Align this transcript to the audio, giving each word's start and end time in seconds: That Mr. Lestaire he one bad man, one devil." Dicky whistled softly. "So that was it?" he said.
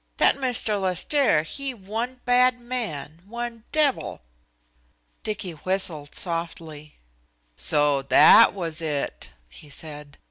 That 0.17 0.35
Mr. 0.35 0.81
Lestaire 0.81 1.43
he 1.43 1.75
one 1.75 2.21
bad 2.25 2.59
man, 2.59 3.21
one 3.27 3.65
devil." 3.71 4.21
Dicky 5.21 5.51
whistled 5.51 6.15
softly. 6.15 6.95
"So 7.55 8.01
that 8.01 8.51
was 8.55 8.81
it?" 8.81 9.29
he 9.47 9.69
said. 9.69 10.17